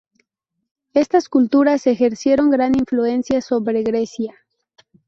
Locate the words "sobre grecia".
3.39-4.33